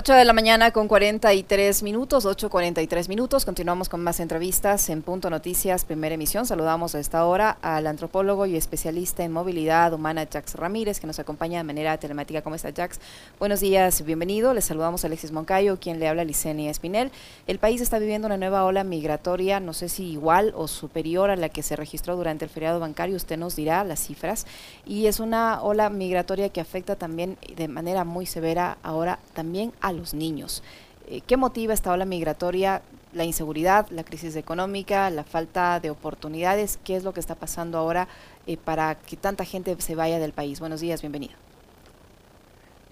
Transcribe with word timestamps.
8 0.00 0.14
de 0.14 0.24
la 0.24 0.32
mañana 0.32 0.70
con 0.70 0.88
43 0.88 1.82
minutos, 1.82 2.24
8.43 2.24 3.06
minutos. 3.10 3.44
Continuamos 3.44 3.90
con 3.90 4.02
más 4.02 4.18
entrevistas 4.18 4.88
en 4.88 5.02
Punto 5.02 5.28
Noticias, 5.28 5.84
primera 5.84 6.14
emisión. 6.14 6.46
Saludamos 6.46 6.94
a 6.94 7.00
esta 7.00 7.22
hora 7.26 7.58
al 7.60 7.86
antropólogo 7.86 8.46
y 8.46 8.56
especialista 8.56 9.24
en 9.24 9.32
movilidad 9.32 9.92
humana, 9.92 10.26
Jax 10.26 10.54
Ramírez, 10.54 11.00
que 11.00 11.06
nos 11.06 11.18
acompaña 11.18 11.58
de 11.58 11.64
manera 11.64 11.98
telemática. 11.98 12.40
¿Cómo 12.40 12.56
está, 12.56 12.72
Jax? 12.72 12.98
Buenos 13.38 13.60
días, 13.60 14.02
bienvenido. 14.02 14.54
Les 14.54 14.64
saludamos 14.64 15.04
a 15.04 15.08
Alexis 15.08 15.32
Moncayo, 15.32 15.78
quien 15.78 16.00
le 16.00 16.08
habla 16.08 16.22
a 16.22 16.24
Licenia 16.24 16.70
Espinel. 16.70 17.12
El 17.46 17.58
país 17.58 17.82
está 17.82 17.98
viviendo 17.98 18.24
una 18.26 18.38
nueva 18.38 18.64
ola 18.64 18.84
migratoria, 18.84 19.60
no 19.60 19.74
sé 19.74 19.90
si 19.90 20.12
igual 20.12 20.54
o 20.56 20.66
superior 20.66 21.28
a 21.28 21.36
la 21.36 21.50
que 21.50 21.62
se 21.62 21.76
registró 21.76 22.16
durante 22.16 22.46
el 22.46 22.50
feriado 22.50 22.80
bancario. 22.80 23.16
Usted 23.16 23.36
nos 23.36 23.54
dirá 23.54 23.84
las 23.84 24.00
cifras. 24.00 24.46
Y 24.86 25.08
es 25.08 25.20
una 25.20 25.60
ola 25.60 25.90
migratoria 25.90 26.48
que 26.48 26.62
afecta 26.62 26.96
también 26.96 27.36
de 27.54 27.68
manera 27.68 28.04
muy 28.04 28.24
severa 28.24 28.78
ahora 28.82 29.18
también 29.34 29.74
a 29.82 29.89
los 29.92 30.14
niños. 30.14 30.62
Eh, 31.10 31.22
¿Qué 31.26 31.36
motiva 31.36 31.74
esta 31.74 31.92
ola 31.92 32.04
migratoria? 32.04 32.82
La 33.12 33.24
inseguridad, 33.24 33.88
la 33.90 34.04
crisis 34.04 34.36
económica, 34.36 35.10
la 35.10 35.24
falta 35.24 35.80
de 35.80 35.90
oportunidades. 35.90 36.78
¿Qué 36.84 36.94
es 36.94 37.02
lo 37.02 37.12
que 37.12 37.18
está 37.18 37.34
pasando 37.34 37.78
ahora 37.78 38.06
eh, 38.46 38.56
para 38.56 38.94
que 38.94 39.16
tanta 39.16 39.44
gente 39.44 39.74
se 39.80 39.96
vaya 39.96 40.20
del 40.20 40.32
país? 40.32 40.60
Buenos 40.60 40.80
días, 40.80 41.00
bienvenido. 41.00 41.34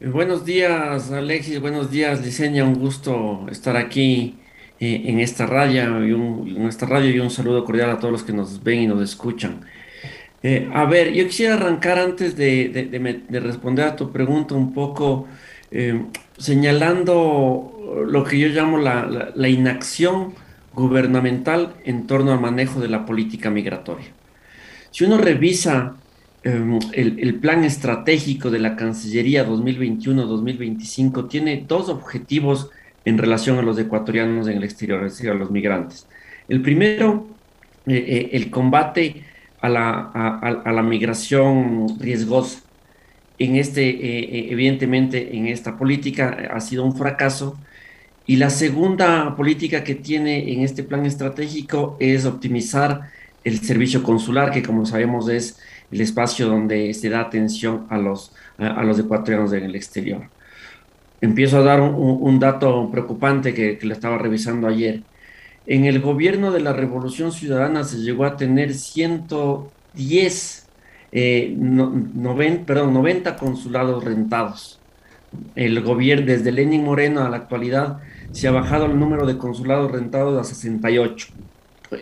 Eh, 0.00 0.08
buenos 0.08 0.44
días, 0.44 1.12
Alexis. 1.12 1.60
Buenos 1.60 1.92
días, 1.92 2.20
Liceña. 2.20 2.64
Un 2.64 2.74
gusto 2.74 3.46
estar 3.52 3.76
aquí 3.76 4.40
en 4.80 5.18
esta 5.18 5.44
radio 5.46 6.06
y 6.06 6.12
un, 6.12 6.54
en 6.56 6.66
esta 6.66 6.86
radio 6.86 7.10
y 7.10 7.18
un 7.18 7.30
saludo 7.30 7.64
cordial 7.64 7.90
a 7.90 7.98
todos 7.98 8.12
los 8.12 8.22
que 8.22 8.32
nos 8.32 8.62
ven 8.62 8.82
y 8.82 8.86
nos 8.86 9.02
escuchan. 9.02 9.60
a 10.72 10.84
ver, 10.84 11.12
yo 11.12 11.26
quisiera 11.26 11.54
arrancar 11.54 11.98
antes 11.98 12.36
de, 12.36 12.68
de, 12.68 13.40
responder 13.40 13.86
a 13.86 13.96
tu 13.96 14.12
pregunta 14.12 14.54
un 14.54 14.72
poco 14.72 15.26
señalando 16.38 18.04
lo 18.06 18.24
que 18.24 18.38
yo 18.38 18.48
llamo 18.48 18.78
la, 18.78 19.48
inacción 19.48 20.34
gubernamental 20.72 21.74
en 21.84 22.06
torno 22.06 22.32
al 22.32 22.40
manejo 22.40 22.80
de 22.80 22.88
la 22.88 23.04
política 23.04 23.50
migratoria. 23.50 24.06
Si 24.90 25.04
uno 25.04 25.18
revisa 25.18 25.96
em, 26.44 26.78
el, 26.92 27.34
plan 27.36 27.64
estratégico 27.64 28.50
de 28.50 28.60
la 28.60 28.76
Cancillería 28.76 29.46
2021-2025, 29.46 31.28
tiene 31.28 31.64
dos 31.66 31.88
objetivos 31.88 32.70
en 33.04 33.18
relación 33.18 33.58
a 33.58 33.62
los 33.62 33.78
ecuatorianos 33.78 34.46
en 34.48 34.58
el 34.58 34.64
exterior, 34.64 35.04
es 35.04 35.14
decir, 35.14 35.30
a 35.30 35.34
los 35.34 35.50
migrantes. 35.50 36.06
El 36.48 36.62
primero, 36.62 37.26
eh, 37.86 37.96
eh, 37.96 38.30
el 38.32 38.50
combate 38.50 39.24
a 39.60 39.68
la 39.68 40.82
migración 40.82 41.98
riesgosa 41.98 42.67
en 43.38 43.56
este, 43.56 43.88
eh, 43.88 44.18
eh, 44.20 44.48
evidentemente, 44.50 45.36
en 45.36 45.46
esta 45.46 45.78
política 45.78 46.50
ha 46.52 46.60
sido 46.60 46.84
un 46.84 46.96
fracaso. 46.96 47.58
Y 48.26 48.36
la 48.36 48.50
segunda 48.50 49.34
política 49.36 49.84
que 49.84 49.94
tiene 49.94 50.52
en 50.52 50.60
este 50.62 50.82
plan 50.82 51.06
estratégico 51.06 51.96
es 52.00 52.26
optimizar 52.26 53.10
el 53.44 53.60
servicio 53.60 54.02
consular, 54.02 54.50
que 54.50 54.62
como 54.62 54.84
sabemos 54.84 55.28
es 55.28 55.58
el 55.90 56.00
espacio 56.00 56.48
donde 56.48 56.92
se 56.94 57.08
da 57.08 57.20
atención 57.20 57.86
a 57.88 57.96
los, 57.96 58.32
a, 58.58 58.82
los 58.82 58.98
ecuatorianos 58.98 59.52
en 59.52 59.64
el 59.64 59.74
exterior. 59.74 60.28
Empiezo 61.20 61.58
a 61.58 61.62
dar 61.62 61.80
un, 61.80 62.38
dato 62.38 62.90
preocupante 62.90 63.54
que, 63.54 63.78
que 63.78 63.86
lo 63.86 63.94
estaba 63.94 64.18
revisando 64.18 64.68
ayer. 64.68 65.02
En 65.66 65.84
el 65.86 66.00
gobierno 66.00 66.52
de 66.52 66.60
la 66.60 66.72
Revolución 66.72 67.32
Ciudadana 67.32 67.84
se 67.84 67.98
llegó 67.98 68.24
a 68.24 68.36
tener 68.36 68.74
110 68.74 70.67
eh, 71.12 71.56
perdón, 72.66 72.94
90 72.94 73.36
consulados 73.36 74.04
rentados. 74.04 74.80
El 75.54 75.82
gobierno, 75.82 76.26
desde 76.26 76.52
Lenin 76.52 76.84
Moreno 76.84 77.22
a 77.22 77.28
la 77.28 77.36
actualidad, 77.36 77.98
se 78.32 78.48
ha 78.48 78.50
bajado 78.50 78.86
el 78.86 78.98
número 78.98 79.26
de 79.26 79.38
consulados 79.38 79.90
rentados 79.90 80.38
a 80.40 80.44
68. 80.44 81.28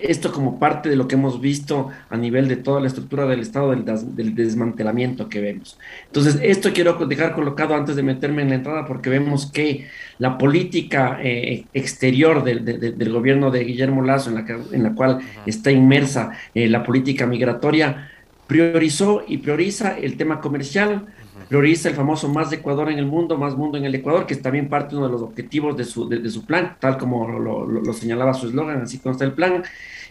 Esto 0.03 0.33
como 0.33 0.59
parte 0.59 0.89
de 0.89 0.97
lo 0.97 1.07
que 1.07 1.15
hemos 1.15 1.41
visto 1.41 1.91
a 2.11 2.17
nivel 2.17 2.49
de 2.49 2.57
toda 2.57 2.81
la 2.81 2.89
estructura 2.89 3.25
del 3.27 3.41
Estado, 3.41 3.71
del, 3.71 4.35
desmantelamiento 4.35 5.29
que 5.29 5.41
vemos. 5.41 5.79
Entonces, 6.07 6.41
esto 6.43 6.73
quiero 6.73 6.95
dejar 7.07 7.35
colocado 7.35 7.75
antes 7.75 7.95
de 7.95 8.03
meterme 8.03 8.43
en 8.43 8.49
la 8.49 8.57
entrada 8.57 8.85
porque 8.85 9.11
vemos 9.11 9.51
que 9.53 9.87
la 10.19 10.39
política 10.39 11.21
eh, 11.23 11.67
exterior 11.73 12.43
del, 12.43 13.13
gobierno 13.13 13.53
de 13.53 13.63
Guillermo 13.63 14.03
Lazo, 14.03 14.31
en 14.31 14.35
la, 14.35 14.59
en 14.73 14.83
la 14.83 14.93
cual 14.93 15.21
está 15.47 15.71
inmersa 15.71 16.33
eh, 16.53 16.69
la 16.69 16.83
política 16.83 17.27
migratoria, 17.27 18.11
priorizó 18.47 19.23
y 19.27 19.39
prioriza 19.39 19.99
el 19.99 20.17
tema 20.17 20.41
comercial, 20.41 21.07
prioriza 21.49 21.89
el 21.89 21.95
famoso 21.95 22.29
más 22.29 22.51
de 22.51 22.57
Ecuador 22.57 22.91
en 22.91 22.99
el 22.99 23.07
mundo, 23.07 23.37
más 23.37 23.57
mundo 23.57 23.79
en 23.79 23.85
el 23.85 23.95
Ecuador, 23.95 24.27
que 24.27 24.35
es 24.35 24.43
también 24.43 24.69
parte 24.69 24.91
de 24.91 24.99
uno 24.99 25.07
de 25.07 25.13
los 25.13 25.23
objetivos 25.23 25.77
de 25.77 25.85
su, 25.85 26.09
de, 26.09 26.29
su 26.31 26.45
plan, 26.45 26.77
tal 26.81 26.97
como 26.97 27.29
lo, 27.29 27.93
señalaba 27.93 28.35
su 28.35 28.49
eslogan, 28.49 28.83
así 28.83 28.99
consta 28.99 29.25
el 29.25 29.33
plan, 29.33 29.63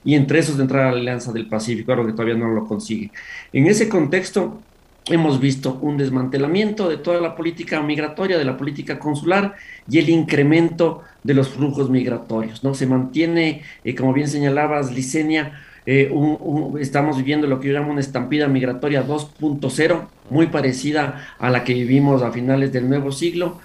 y 0.03 0.15
entre 0.15 0.39
esos 0.39 0.57
de 0.57 0.63
entrar 0.63 0.87
a 0.87 0.91
la 0.91 0.99
Alianza 0.99 1.31
del 1.31 1.47
Pacífico, 1.47 1.91
algo 1.91 2.05
que 2.05 2.13
todavía 2.13 2.35
no 2.35 2.49
lo 2.49 2.65
consigue. 2.65 3.11
En 3.51 3.67
ese 3.67 3.89
contexto, 3.89 4.59
hemos 5.07 5.39
visto 5.39 5.77
un 5.81 5.97
desmantelamiento 5.97 6.89
de 6.89 6.97
toda 6.97 7.21
la 7.21 7.35
política 7.35 7.81
migratoria, 7.81 8.37
de 8.37 8.45
la 8.45 8.57
política 8.57 8.97
consular 8.97 9.55
y 9.89 9.99
el 9.99 10.09
incremento 10.09 11.01
de 11.23 11.33
los 11.33 11.49
flujos 11.49 11.89
migratorios. 11.89 12.63
¿no? 12.63 12.73
Se 12.73 12.87
mantiene, 12.87 13.61
eh, 13.83 13.95
como 13.95 14.13
bien 14.13 14.27
señalabas, 14.27 14.91
Licenia, 14.91 15.59
eh, 15.85 16.11
estamos 16.79 17.17
viviendo 17.17 17.47
lo 17.47 17.59
que 17.59 17.67
yo 17.67 17.73
llamo 17.73 17.91
una 17.91 18.01
estampida 18.01 18.47
migratoria 18.47 19.05
2.0, 19.05 20.01
muy 20.29 20.47
parecida 20.47 21.27
a 21.37 21.49
la 21.49 21.63
que 21.63 21.73
vivimos 21.73 22.21
a 22.21 22.31
finales 22.31 22.73
del 22.73 22.89
nuevo 22.89 23.11
siglo. 23.11 23.59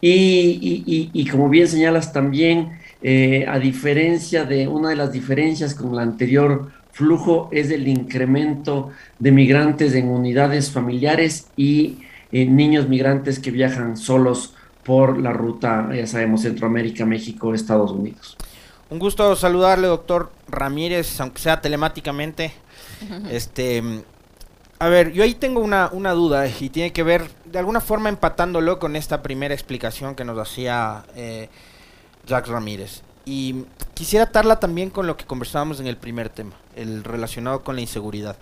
Y, 0.00 1.28
como 1.30 1.48
bien 1.48 1.66
señalas 1.66 2.12
también, 2.12 2.78
eh, 3.02 3.44
a 3.48 3.58
diferencia 3.58 4.44
de 4.44 4.68
una 4.68 4.90
de 4.90 4.96
las 4.96 5.10
diferencias 5.10 5.74
con 5.74 5.94
el 5.94 5.98
anterior 5.98 6.70
flujo, 6.92 7.48
es 7.52 7.70
el 7.70 7.88
incremento 7.88 8.90
de 9.18 9.32
migrantes 9.32 9.94
en 9.94 10.08
unidades 10.08 10.70
familiares 10.70 11.48
y 11.56 11.98
eh, 12.30 12.46
niños 12.46 12.88
migrantes 12.88 13.38
que 13.38 13.50
viajan 13.50 13.96
solos 13.96 14.54
por 14.84 15.18
la 15.18 15.32
ruta, 15.32 15.90
ya 15.94 16.06
sabemos, 16.06 16.42
Centroamérica, 16.42 17.04
México, 17.04 17.52
Estados 17.52 17.90
Unidos. 17.90 18.36
Un 18.88 18.98
gusto 19.00 19.34
saludarle, 19.34 19.88
doctor 19.88 20.30
Ramírez, 20.48 21.20
aunque 21.20 21.40
sea 21.40 21.60
telemáticamente. 21.60 22.52
Este, 23.30 23.82
a 24.78 24.88
ver, 24.88 25.12
yo 25.12 25.22
ahí 25.22 25.34
tengo 25.34 25.60
una, 25.60 25.88
duda 26.12 26.46
y 26.48 26.70
tiene 26.70 26.92
que 26.92 27.02
ver 27.02 27.30
de 27.44 27.58
alguna 27.58 27.80
forma 27.80 28.08
empatándolo 28.08 28.78
con 28.78 28.96
esta 28.96 29.22
primera 29.22 29.54
explicación 29.54 30.14
que 30.14 30.24
nos 30.24 30.38
hacía 30.38 31.04
eh, 31.14 31.48
Jacques 32.26 32.50
Ramírez. 32.50 33.02
Y 33.24 33.64
quisiera 33.94 34.26
atarla 34.26 34.60
también 34.60 34.90
con 34.90 35.06
lo 35.06 35.16
que 35.16 35.24
conversábamos 35.24 35.80
en 35.80 35.88
el 35.88 35.96
primer 35.96 36.28
tema, 36.28 36.56
el 36.74 37.04
relacionado 37.04 37.64
con 37.64 37.74
la 37.74 37.80
inseguridad. 37.80 38.36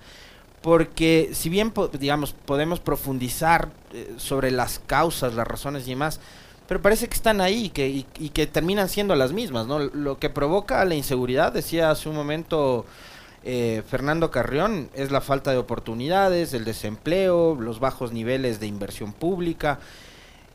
Porque 0.61 1.31
si 1.33 1.49
bien, 1.49 1.73
digamos, 1.99 2.33
podemos 2.33 2.81
profundizar 2.81 3.71
eh, 3.93 4.15
sobre 4.19 4.51
las 4.51 4.79
causas, 4.81 5.35
las 5.35 5.47
razones 5.47 5.87
y 5.87 5.91
demás, 5.91 6.21
pero 6.67 6.81
parece 6.81 7.09
que 7.09 7.15
están 7.15 7.41
ahí 7.41 7.69
que, 7.69 7.89
y, 7.89 8.29
que 8.31 8.47
terminan 8.47 8.89
siendo 8.89 9.15
las 9.15 9.33
mismas, 9.33 9.67
¿no? 9.67 9.79
Lo 9.79 10.19
que 10.19 10.31
provoca 10.31 10.85
la 10.85 10.95
inseguridad, 10.95 11.53
decía 11.53 11.91
hace 11.91 12.09
un 12.09 12.17
momento 12.17 12.87
eh, 13.45 13.83
Fernando 13.87 14.31
Carrión, 14.31 14.89
es 14.95 15.11
la 15.11 15.21
falta 15.21 15.51
de 15.51 15.59
oportunidades, 15.59 16.55
el 16.55 16.65
desempleo, 16.65 17.55
los 17.61 17.81
bajos 17.81 18.13
niveles 18.13 18.61
de 18.61 18.67
inversión 18.67 19.13
pública. 19.13 19.79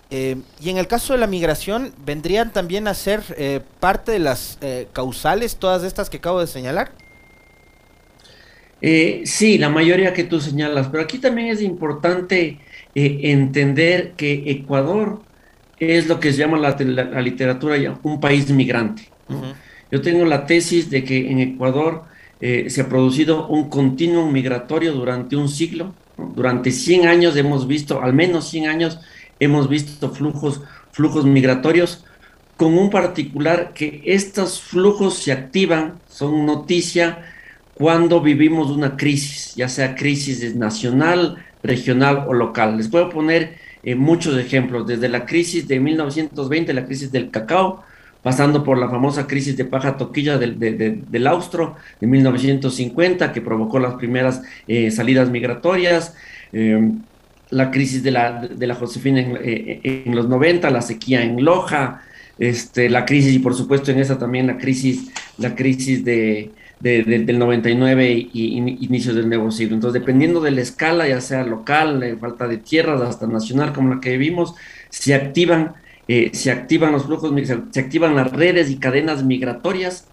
Eh, 0.09 0.37
y 0.59 0.71
en 0.71 0.77
el 0.79 0.87
caso 0.87 1.13
de 1.13 1.19
la 1.19 1.27
migración, 1.27 1.93
¿vendrían 2.03 2.51
también 2.51 2.87
a 2.87 2.95
ser 2.95 3.21
eh, 3.37 3.61
parte 3.79 4.11
de 4.11 4.19
las 4.19 4.57
causales 4.93 5.57
todas 5.57 5.83
estas 5.83 6.09
que 6.09 6.17
acabo 6.17 6.39
de 6.39 6.47
señalar? 6.47 6.91
sí, 8.81 9.57
la 9.57 9.67
mayoría 9.67 10.13
que 10.13 10.23
tú 10.23 10.39
señalas, 10.39 10.87
pero 10.87 11.03
aquí 11.03 11.19
también 11.19 11.49
es 11.49 11.61
importante 11.61 12.59
entender 12.95 14.13
que 14.13 14.43
Ecuador 14.47 15.21
es 15.79 16.07
lo 16.07 16.19
que 16.19 16.31
se 16.31 16.39
llama 16.39 16.57
la, 16.57 17.21
literatura 17.21 17.75
un 18.03 18.19
país 18.19 18.49
migrante. 18.51 19.09
Yo 19.91 20.01
tengo 20.01 20.25
la 20.25 20.45
tesis 20.45 20.89
de 20.89 21.03
que 21.03 21.31
en 21.31 21.39
Ecuador 21.39 22.03
eh, 22.41 22.69
se 22.69 22.81
ha 22.81 22.89
producido 22.89 23.47
un 23.47 23.69
continuo 23.69 24.29
migratorio 24.29 24.93
durante 24.93 25.35
un 25.35 25.49
siglo. 25.49 25.93
Durante 26.17 26.71
100 26.71 27.07
años 27.07 27.35
hemos 27.35 27.67
visto, 27.67 28.01
al 28.01 28.13
menos 28.13 28.49
100 28.49 28.67
años, 28.67 28.99
hemos 29.39 29.69
visto 29.69 30.11
flujos, 30.11 30.61
flujos 30.91 31.25
migratorios, 31.25 32.05
con 32.57 32.77
un 32.77 32.89
particular 32.89 33.73
que 33.73 34.01
estos 34.05 34.61
flujos 34.61 35.15
se 35.15 35.31
activan, 35.31 35.99
son 36.09 36.45
noticia 36.45 37.19
cuando 37.73 38.19
vivimos 38.19 38.69
una 38.69 38.97
crisis, 38.97 39.55
ya 39.55 39.69
sea 39.69 39.95
crisis 39.95 40.55
nacional, 40.55 41.37
regional 41.63 42.25
o 42.27 42.33
local. 42.33 42.75
Les 42.75 42.89
puedo 42.89 43.09
poner 43.09 43.57
eh, 43.83 43.95
muchos 43.95 44.37
ejemplos, 44.37 44.87
desde 44.87 45.09
la 45.09 45.25
crisis 45.25 45.67
de 45.67 45.79
1920, 45.79 46.73
la 46.73 46.85
crisis 46.85 47.11
del 47.11 47.29
cacao, 47.29 47.83
pasando 48.21 48.63
por 48.63 48.77
la 48.77 48.89
famosa 48.89 49.27
crisis 49.27 49.55
de 49.55 49.65
paja 49.65 49.95
toquilla 49.97 50.37
del, 50.37 50.59
del 50.59 51.27
austro 51.27 51.75
de 52.01 52.07
1950, 52.07 53.31
que 53.31 53.41
provocó 53.41 53.79
las 53.79 53.95
primeras 53.95 54.41
eh, 54.67 54.91
salidas 54.91 55.29
migratorias. 55.29 56.15
Em, 56.51 56.99
la 57.51 57.71
crisis 57.71 58.03
de 58.03 58.11
la, 58.11 58.47
de 58.47 58.67
la 58.67 58.75
Josefina 58.75 59.21
en, 59.21 60.15
los 60.15 60.27
90, 60.29 60.69
la 60.69 60.81
sequía 60.81 61.23
en 61.23 61.43
Loja, 61.43 62.01
este, 62.37 62.89
la 62.89 63.05
crisis 63.05 63.33
y 63.33 63.39
por 63.39 63.55
supuesto 63.55 63.91
en 63.91 63.99
esa 63.99 64.19
también 64.19 64.45
la 64.45 64.57
crisis, 64.57 65.09
la 65.37 65.55
crisis 65.55 66.05
de, 66.05 66.51
del 66.79 67.39
99 67.39 68.29
y, 68.33 68.57
inicios 68.57 69.15
del 69.15 69.27
nuevo 69.27 69.51
siglo. 69.51 69.75
Entonces, 69.75 69.99
dependiendo 70.01 70.39
de 70.39 70.51
la 70.51 70.61
escala, 70.61 71.07
ya 71.07 71.21
sea 71.21 71.43
local, 71.43 71.99
de 71.99 72.15
falta 72.15 72.47
de 72.47 72.57
tierras, 72.57 73.01
hasta 73.01 73.27
nacional, 73.27 73.73
como 73.73 73.95
la 73.95 74.01
que 74.01 74.11
vivimos, 74.11 74.55
se 74.89 75.13
activan, 75.13 75.73
eh, 76.07 76.31
se 76.33 76.51
activan 76.51 76.91
los 76.91 77.05
flujos, 77.05 77.33
se 77.71 77.79
activan 77.79 78.15
las 78.15 78.31
redes 78.31 78.69
y 78.69 78.77
cadenas 78.77 79.23
migratorias 79.23 80.07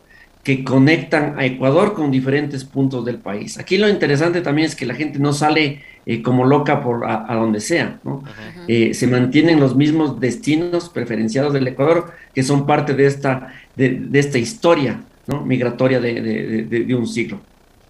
que 0.47 0.63
conectan 0.63 1.41
a 1.41 1.45
Ecuador 1.45 1.93
con 1.93 2.13
diferentes 2.13 2.65
puntos 2.65 3.05
del 3.05 3.19
país. 3.19 3.59
Aquí 3.59 3.79
lo 3.79 3.89
interesante 3.89 4.43
también 4.43 4.67
es 4.67 4.77
que 4.77 4.87
la 4.87 4.95
gente 4.95 5.19
no 5.19 5.33
sale 5.33 5.83
eh, 6.07 6.23
como 6.23 6.45
loca 6.45 6.85
por 6.85 7.05
a, 7.05 7.35
donde 7.35 7.59
sea, 7.59 7.99
¿no? 8.05 8.23
Eh, 8.69 8.95
se 8.95 9.09
mantienen 9.09 9.59
los 9.59 9.75
mismos 9.75 10.21
destinos 10.21 10.89
preferenciados 10.89 11.53
del 11.53 11.67
Ecuador 11.67 12.13
que 12.33 12.45
son 12.45 12.65
parte 12.65 12.95
de 12.95 13.07
esta, 13.07 13.55
de, 13.75 14.09
esta 14.13 14.39
historia 14.39 15.01
¿no? 15.27 15.45
migratoria 15.45 16.01
de, 16.01 16.95
un 16.97 17.07
siglo. 17.07 17.41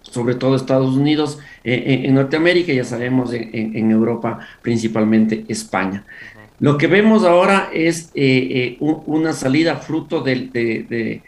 Sobre 0.01 0.35
todo 0.35 0.55
Estados 0.55 0.95
Unidos, 0.95 1.39
eh, 1.63 2.03
en 2.05 2.15
Norteamérica, 2.15 2.71
ya 2.71 2.85
sabemos, 2.85 3.33
en, 3.33 3.91
Europa, 3.91 4.39
principalmente 4.61 5.45
España. 5.47 6.05
Lo 6.59 6.77
que 6.77 6.87
vemos 6.87 7.23
ahora 7.23 7.69
es 7.73 8.11
una 8.79 9.33
salida 9.33 9.75
fruto 9.75 10.21
de, 10.21 11.21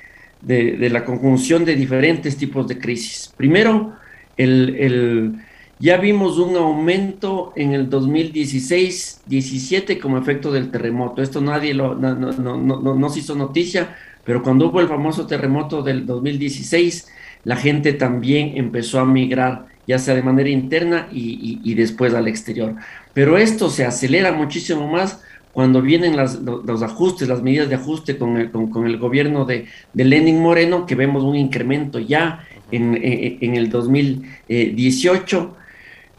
la 0.92 1.06
conjunción 1.06 1.66
de 1.66 1.76
diferentes 1.76 2.38
tipos 2.38 2.68
de 2.68 2.80
crisis. 2.80 3.34
Primero, 3.36 3.94
el, 4.38 5.40
ya 5.80 5.98
vimos 5.98 6.38
un 6.38 6.56
aumento 6.58 7.54
en 7.56 7.74
el 7.74 7.90
2016-17 7.90 10.00
como 10.00 10.18
efecto 10.18 10.52
del 10.52 10.72
terremoto. 10.72 11.22
Esto 11.22 11.40
nadie 11.40 11.74
lo, 11.74 11.96
no, 11.96 12.16
no, 12.16 12.58
no, 12.58 12.96
no, 12.96 13.10
se 13.10 13.20
hizo 13.20 13.34
noticia, 13.34 13.96
pero 14.30 14.44
cuando 14.44 14.68
hubo 14.68 14.80
el 14.80 14.88
famoso 14.88 15.26
terremoto 15.26 15.82
del 15.82 16.06
2016, 16.06 17.08
la 17.46 17.56
gente 17.56 17.94
también 17.94 18.52
empezó 18.58 19.00
a 19.00 19.06
migrar, 19.06 19.66
ya 19.88 19.98
sea 19.98 20.14
de 20.14 20.22
manera 20.22 20.50
interna 20.50 21.08
y, 21.12 21.60
y 21.64 21.74
después 21.74 22.14
al 22.14 22.28
exterior. 22.28 22.76
Pero 23.16 23.40
esto 23.40 23.72
se 23.72 23.86
acelera 23.86 24.32
muchísimo 24.32 24.88
más 24.88 25.20
cuando 25.52 25.82
vienen 25.82 26.16
los, 26.16 26.84
ajustes, 26.84 27.28
las 27.28 27.42
medidas 27.42 27.70
de 27.70 27.76
ajuste 27.76 28.20
con 28.20 28.38
el, 28.38 28.52
con, 28.52 28.86
el 28.86 29.00
gobierno 29.00 29.46
de, 29.46 29.66
de, 29.94 30.06
Lenin 30.06 30.40
Moreno, 30.40 30.86
que 30.86 30.94
vemos 30.94 31.24
un 31.24 31.36
incremento 31.36 31.98
ya 31.98 32.46
en, 32.70 33.00
en, 33.02 33.56
el 33.56 33.72
2018, 33.72 35.56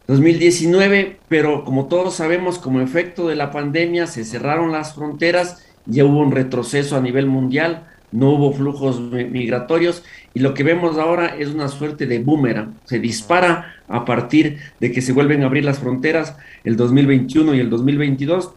2019, 0.08 1.20
pero 1.28 1.64
como 1.64 1.86
todos 1.86 2.14
sabemos, 2.14 2.58
como 2.58 2.80
efecto 2.80 3.28
de 3.28 3.36
la 3.36 3.52
pandemia, 3.52 4.08
se 4.08 4.24
cerraron 4.24 4.72
las 4.72 4.96
fronteras, 4.96 5.64
ya 5.86 6.04
hubo 6.04 6.18
un 6.18 6.32
retroceso 6.32 6.96
a 6.96 7.00
nivel 7.00 7.26
mundial, 7.26 7.86
no 8.12 8.30
hubo 8.30 8.52
flujos 8.52 9.00
migratorios 9.00 10.04
y 10.34 10.40
lo 10.40 10.54
que 10.54 10.64
vemos 10.64 10.98
ahora 10.98 11.36
es 11.38 11.48
una 11.48 11.68
suerte 11.68 12.06
de 12.06 12.18
boomerang. 12.18 12.74
Se 12.84 12.98
dispara 12.98 13.74
a 13.88 14.04
partir 14.04 14.58
de 14.80 14.92
que 14.92 15.02
se 15.02 15.12
vuelven 15.12 15.42
a 15.42 15.46
abrir 15.46 15.64
las 15.64 15.78
fronteras 15.78 16.36
el 16.64 16.76
2021 16.76 17.54
y 17.54 17.60
el 17.60 17.70
2022 17.70 18.52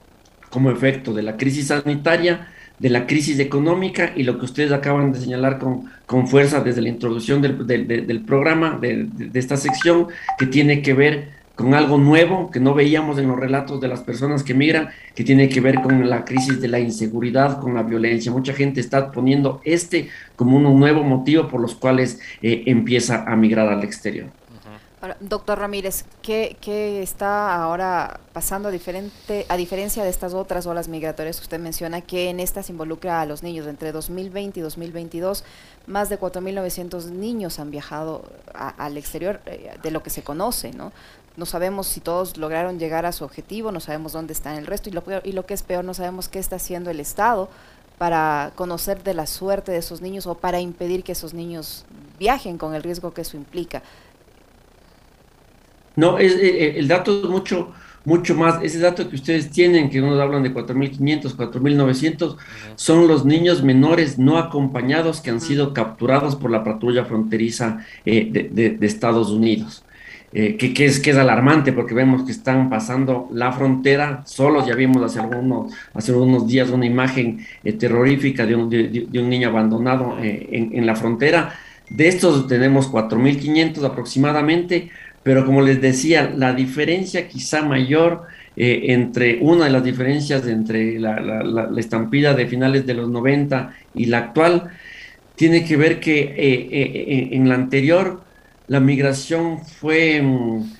como 0.50 0.70
efecto 0.70 1.14
de 1.14 1.24
la 1.24 1.38
crisis 1.38 1.68
sanitaria, 1.68 2.48
de 2.80 2.90
la 2.90 3.08
crisis 3.08 3.40
económica 3.40 4.14
y 4.16 4.24
lo 4.24 4.38
que 4.38 4.46
ustedes 4.46 4.72
acaban 4.72 5.12
de 5.12 5.20
señalar 5.20 5.58
con, 5.58 5.86
con 6.06 6.28
fuerza 6.28 6.62
desde 6.62 6.82
la 6.82 6.90
introducción 6.90 7.42
del, 7.42 7.66
del, 7.66 8.22
programa, 8.22 8.78
de, 8.80 9.08
de, 9.12 9.40
esta 9.40 9.58
sección, 9.58 10.08
que 10.38 10.48
tiene 10.48 10.82
que 10.82 10.94
ver 10.94 11.30
con 11.56 11.74
algo 11.74 11.98
nuevo 11.98 12.50
que 12.50 12.60
no 12.60 12.74
veíamos 12.74 13.18
en 13.20 13.28
los 13.28 13.40
relatos 13.40 13.80
de 13.80 13.88
las 13.88 14.02
personas 14.02 14.44
que 14.44 14.54
migran, 14.54 14.90
que 15.16 15.24
tiene 15.24 15.50
que 15.50 15.62
ver 15.62 15.82
con 15.82 16.10
la 16.10 16.26
crisis 16.26 16.60
de 16.60 16.68
la 16.68 16.80
inseguridad, 16.80 17.60
con 17.60 17.76
la 17.76 17.84
violencia. 17.84 18.32
Mucha 18.32 18.54
gente 18.54 18.80
está 18.80 19.12
poniendo 19.12 19.62
este 19.64 20.10
como 20.36 20.58
un 20.58 20.80
nuevo 20.80 21.04
motivo 21.04 21.48
por 21.48 21.62
los 21.62 21.76
cuales 21.76 22.20
eh, 22.42 22.64
empieza 22.66 23.24
a 23.24 23.36
migrar 23.36 23.68
al 23.70 23.84
exterior 23.84 24.28
doctor 25.20 25.60
Ramírez, 25.60 26.06
¿qué, 26.22 26.58
está 27.02 27.62
ahora 27.62 28.22
pasando 28.32 28.72
diferente, 28.72 29.46
a 29.50 29.58
diferencia 29.58 30.04
de 30.04 30.10
estas 30.10 30.34
otras 30.34 30.66
olas 30.66 30.88
migratorias 30.88 31.38
que 31.38 31.44
usted 31.44 31.60
menciona, 31.60 32.02
que 32.02 32.30
en 32.30 32.40
estas 32.40 32.70
involucra 32.70 33.22
a 33.22 33.26
los 33.26 33.44
niños? 33.44 33.68
Entre 33.68 33.92
2020 33.92 34.60
y 34.60 34.64
2022, 34.64 35.44
más 35.88 36.10
de 36.10 36.20
4.900 36.20 37.10
niños 37.12 37.60
han 37.60 37.72
viajado 37.72 38.24
al 38.54 38.98
exterior 38.98 39.42
eh, 39.46 39.78
de 39.82 39.92
lo 39.92 40.04
que 40.04 40.10
se 40.10 40.24
conoce, 40.24 40.72
¿no? 40.72 40.94
No 41.36 41.46
sabemos 41.46 41.88
si 41.88 42.00
todos 42.00 42.38
lograron 42.38 42.78
llegar 42.78 43.06
a 43.06 43.12
su 43.12 43.26
objetivo, 43.26 43.72
no 43.72 43.80
sabemos 43.80 44.14
dónde 44.14 44.34
está 44.34 44.56
el 44.58 44.68
resto 44.68 44.90
y 44.90 44.94
lo, 44.94 45.04
y 45.24 45.32
lo 45.32 45.46
que 45.46 45.56
es 45.56 45.64
peor, 45.64 45.84
no 45.84 45.96
sabemos 45.96 46.30
qué 46.30 46.38
está 46.38 46.58
haciendo 46.58 46.92
el 46.92 47.00
Estado 47.00 47.50
para 47.98 48.52
conocer 48.56 49.04
de 49.04 49.14
la 49.14 49.26
suerte 49.26 49.72
de 49.72 49.80
esos 49.80 50.02
niños 50.02 50.28
o 50.28 50.36
para 50.36 50.60
impedir 50.60 51.04
que 51.04 51.12
esos 51.12 51.34
niños 51.34 51.86
viajen 52.20 52.58
con 52.58 52.76
el 52.76 52.84
riesgo 52.84 53.14
que 53.14 53.22
eso 53.22 53.36
implica. 53.36 53.82
No, 55.96 56.18
es, 56.18 56.34
eh, 56.34 56.40
eh, 56.42 56.74
el 56.78 56.88
dato 56.88 57.24
es 57.24 57.30
mucho, 57.30 57.72
mucho 58.06 58.36
más. 58.36 58.64
Ese 58.64 58.80
dato 58.80 59.10
que 59.10 59.16
ustedes 59.16 59.50
tienen, 59.52 59.90
que 59.90 60.02
unos 60.02 60.20
hablan 60.20 60.44
de 60.44 60.54
4.500, 60.54 61.36
4.900, 61.36 62.38
son 62.76 63.08
los 63.08 63.26
niños 63.26 63.64
menores 63.64 64.18
no 64.18 64.38
acompañados 64.38 65.22
que 65.22 65.30
han 65.30 65.42
sido 65.42 65.74
capturados 65.74 66.36
por 66.36 66.52
la 66.52 66.64
patrulla 66.64 67.06
fronteriza 67.06 67.86
eh, 68.06 68.50
de, 68.52 68.86
Estados 68.86 69.30
Unidos. 69.30 69.84
que, 70.34 70.74
es, 70.80 71.00
que 71.00 71.12
es 71.12 71.18
alarmante 71.18 71.74
porque 71.74 71.94
vemos 71.94 72.24
que 72.24 72.32
están 72.32 72.68
pasando 72.68 73.30
la 73.32 73.52
frontera 73.52 74.24
solos. 74.26 74.66
Ya 74.66 74.74
vimos 74.74 75.04
hace, 75.04 75.20
algunos, 75.20 75.72
hace 75.94 76.12
unos 76.12 76.48
días 76.48 76.72
una 76.72 76.88
imagen 76.88 77.46
terrorífica 77.78 78.46
de 78.48 78.56
un, 78.56 78.68
de, 78.70 79.20
un, 79.20 79.30
niño 79.30 79.50
abandonado 79.50 80.18
en, 80.20 80.72
en 80.74 80.86
la 80.88 80.96
frontera. 80.96 81.54
De 81.90 82.08
estos 82.08 82.48
tenemos 82.48 82.92
4.500 82.92 83.84
aproximadamente, 83.84 84.90
pero 85.24 85.46
como 85.46 85.62
les 85.62 85.82
decía, 85.82 86.32
la 86.36 86.54
diferencia 86.54 87.28
quizá 87.28 87.64
mayor 87.64 88.24
eh, 88.56 88.94
entre 88.94 89.40
una 89.42 89.66
de 89.66 89.72
las 89.72 89.84
diferencias 89.84 90.46
entre 90.46 91.00
la, 91.00 91.70
estampida 91.78 92.34
de 92.34 92.46
finales 92.46 92.86
de 92.86 92.94
los 92.94 93.10
90 93.10 93.74
y 93.96 94.06
la 94.06 94.20
actual 94.20 94.70
tiene 95.36 95.64
que 95.66 95.78
ver 95.78 96.00
que 96.00 96.20
eh, 96.20 96.70
eh, 96.72 97.30
en 97.32 97.50
la 97.50 97.56
anterior 97.56 98.22
la 98.68 98.80
migración 98.80 99.66
fue, 99.66 100.22
mm, 100.22 100.72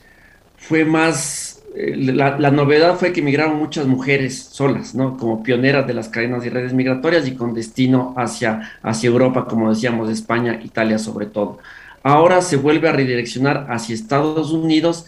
fue 0.58 0.86
más, 0.86 1.64
la, 1.76 2.52
novedad 2.52 2.96
fue 2.98 3.14
que 3.14 3.22
migraron 3.22 3.58
muchas 3.58 3.88
mujeres 3.88 4.38
solas, 4.38 4.94
¿no? 4.94 5.18
Como 5.18 5.42
pioneras 5.42 5.88
de 5.88 5.94
las 5.94 6.10
cadenas 6.10 6.46
y 6.46 6.50
redes 6.50 6.74
migratorias 6.74 7.28
y 7.28 7.36
con 7.36 7.54
destino 7.54 8.14
hacia, 8.18 8.72
hacia 8.84 9.08
Europa, 9.08 9.46
como 9.46 9.70
decíamos, 9.70 10.10
España, 10.10 10.60
Italia 10.64 11.00
sobre 11.00 11.26
todo 11.28 11.60
ahora 12.04 12.42
se 12.42 12.58
vuelve 12.58 12.90
a 12.90 12.92
redireccionar 12.92 13.68
hacia 13.70 13.96
Estados 13.96 14.52
Unidos 14.52 15.06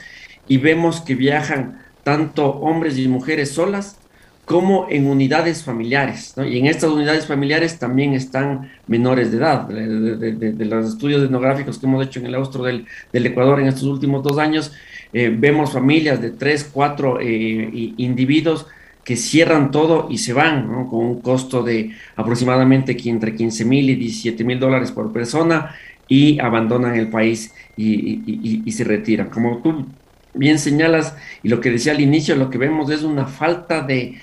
y 0.47 0.57
vemos 0.57 1.01
que 1.01 1.15
viajan 1.15 1.83
tanto 2.03 2.45
hombres 2.45 2.97
y 2.97 3.07
mujeres 3.07 3.51
solas 3.51 3.97
como 4.45 4.85
en 4.89 5.07
unidades 5.07 5.63
familiares. 5.63 6.35
Y 6.37 6.59
en 6.59 6.67
estas 6.67 6.91
unidades 6.91 7.25
familiares 7.25 7.79
también 7.79 8.13
están 8.13 8.71
menores 8.87 9.31
de 9.31 9.37
edad. 9.37 9.67
De, 9.67 10.65
los 10.65 10.87
estudios 10.87 11.23
etnográficos 11.23 11.79
que 11.79 11.87
hemos 11.87 12.05
hecho 12.05 12.19
en 12.19 12.27
el 12.27 12.35
austro 12.35 12.63
del, 12.63 12.85
Ecuador 13.11 13.59
en 13.59 13.67
estos 13.67 13.83
últimos 13.83 14.23
dos 14.23 14.37
años, 14.37 14.71
eh, 15.13 15.35
vemos 15.35 15.73
familias 15.73 16.21
de 16.21 16.29
tres, 16.29 16.69
cuatro 16.71 17.19
eh, 17.19 17.93
individuos 17.97 18.67
que 19.03 19.15
cierran 19.15 19.71
todo 19.71 20.07
y 20.09 20.17
se 20.17 20.33
van, 20.33 20.87
con 20.87 20.99
un 20.99 21.21
costo 21.21 21.63
de 21.63 21.91
aproximadamente 22.15 22.97
entre 23.05 23.35
15 23.35 23.65
mil 23.65 23.89
y 23.89 23.95
17 23.95 24.43
mil 24.43 24.59
dólares 24.59 24.91
por 24.91 25.11
persona 25.11 25.75
y 26.07 26.39
abandonan 26.39 26.95
el 26.95 27.09
país 27.09 27.53
y, 27.77 28.71
se 28.71 28.83
retiran. 28.83 29.29
Como 29.29 29.57
tú 29.59 29.85
bien 30.33 30.59
señalas, 30.59 31.15
y 31.43 31.49
lo 31.49 31.61
que 31.61 31.71
decía 31.71 31.93
al 31.93 32.01
inicio, 32.01 32.35
lo 32.35 32.49
que 32.49 32.57
vemos 32.57 32.89
es 32.91 33.03
una 33.03 33.25
falta 33.25 33.81
de, 33.81 34.19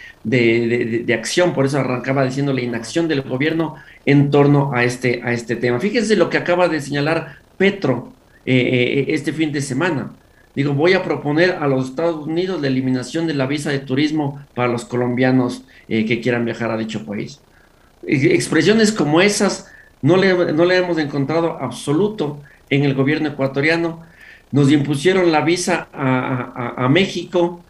acción, 1.15 1.55
por 1.55 1.67
eso 1.67 1.79
arrancaba 1.79 2.25
diciendo 2.25 2.53
la 2.53 2.61
inacción 2.61 3.09
del 3.09 3.23
gobierno 3.23 3.77
en 4.05 4.31
torno 4.31 4.73
a 4.75 4.85
este, 4.85 5.23
a 5.25 5.33
este 5.33 5.57
tema. 5.57 5.81
Fíjense 5.81 6.17
lo 6.17 6.31
que 6.31 6.39
acaba 6.39 6.69
de 6.69 6.81
señalar 6.81 7.37
Petro 7.57 8.13
eh, 8.45 8.57
eh, 8.57 9.05
este 9.09 9.33
fin 9.33 9.53
de 9.53 9.61
semana. 9.61 10.13
Digo, 10.55 10.75
voy 10.75 10.93
a 10.93 11.03
proponer 11.03 11.53
a 11.53 11.67
los 11.67 11.91
Estados 11.91 12.27
Unidos 12.27 12.61
la 12.61 12.67
eliminación 12.67 13.27
de 13.27 13.35
la 13.35 13.47
visa 13.47 13.71
de 13.71 13.79
turismo 13.79 14.45
para 14.55 14.69
los 14.69 14.85
colombianos 14.85 15.65
eh, 15.89 16.05
que 16.05 16.21
quieran 16.21 16.45
viajar 16.45 16.71
a 16.71 16.77
dicho 16.77 17.07
país. 17.07 17.41
Expresiones 18.07 18.93
como 18.93 19.21
esas 19.21 19.69
no 20.03 20.17
le, 20.17 20.53
no 20.53 20.65
le 20.65 20.77
hemos 20.77 20.99
encontrado 20.99 21.59
absoluto 21.61 22.41
en 22.69 22.85
el 22.85 22.95
gobierno 22.95 23.29
ecuatoriano. 23.29 24.03
Nos 24.51 24.71
impusieron 24.71 25.33
la 25.33 25.41
visa 25.41 25.89
a, 25.93 26.89
México. 26.91 27.63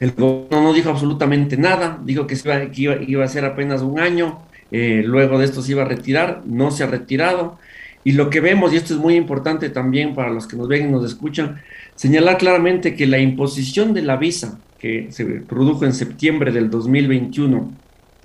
El 0.00 0.12
gobierno 0.12 0.62
no 0.62 0.72
dijo 0.72 0.90
absolutamente 0.90 1.56
nada. 1.56 1.98
Dijo 2.02 2.26
que, 2.26 2.36
iba, 2.76 3.24
a 3.24 3.28
ser 3.28 3.44
apenas 3.44 3.82
un 3.82 3.98
año. 3.98 4.38
Eh, 4.70 5.02
luego 5.04 5.38
de 5.38 5.44
esto 5.44 5.60
se 5.60 5.72
iba 5.72 5.82
a 5.82 5.86
retirar. 5.86 6.42
No 6.46 6.70
se 6.70 6.84
ha 6.84 6.86
retirado. 6.86 7.58
Y 8.04 8.12
lo 8.12 8.30
que 8.30 8.40
vemos, 8.40 8.72
y 8.72 8.76
esto 8.76 8.94
es 8.94 9.00
muy 9.00 9.14
importante 9.16 9.68
también 9.70 10.14
para 10.14 10.30
los 10.30 10.46
que 10.46 10.56
nos 10.56 10.68
ven 10.68 10.88
y 10.88 10.92
nos 10.92 11.04
escuchan, 11.04 11.60
señalar 11.94 12.38
claramente 12.38 12.94
que 12.94 13.06
la 13.06 13.18
imposición 13.18 13.94
de 13.94 14.02
la 14.02 14.16
visa 14.16 14.58
que 14.78 15.08
se 15.10 15.24
produjo 15.24 15.86
en 15.86 15.94
septiembre 15.94 16.52
del 16.52 16.70
2021 16.70 17.83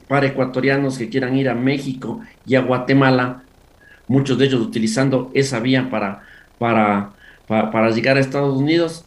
para 0.09 0.25
ecuatorianos 0.25 0.97
que 0.97 1.07
quieran 1.07 1.37
ir 1.37 1.47
a 1.49 1.53
México 1.53 2.19
y 2.47 2.55
a 2.55 2.61
Guatemala, 2.61 3.43
muchos 4.07 4.39
de 4.39 4.45
ellos 4.45 4.59
utilizando 4.59 5.29
esa 5.35 5.59
vía 5.59 5.91
para, 5.91 6.23
para, 6.57 7.11
para, 7.47 7.91
llegar 7.91 8.17
a 8.17 8.19
Estados 8.19 8.57
Unidos, 8.57 9.05